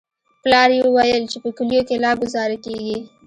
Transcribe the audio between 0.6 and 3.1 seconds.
يې ويل چې په کليو کښې لا گوزاره کېږي.